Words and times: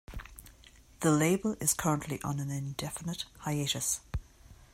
The 1.01 1.11
label 1.11 1.55
is 1.59 1.75
currently 1.75 2.19
on 2.23 2.39
an 2.39 2.49
indefinite 2.49 3.25
hiatus. 3.41 3.99